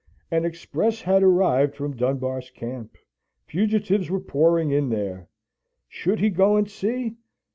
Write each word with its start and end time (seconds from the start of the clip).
An 0.31 0.45
express 0.45 0.99
had 1.01 1.21
arrived 1.21 1.75
from 1.75 1.95
Dunbar's 1.95 2.49
camp. 2.49 2.97
Fugitives 3.45 4.09
were 4.09 4.19
pouring 4.19 4.71
in 4.71 4.89
there. 4.89 5.29
Should 5.87 6.19
he 6.19 6.31
go 6.31 6.57
and 6.57 6.67
see? 6.67 7.17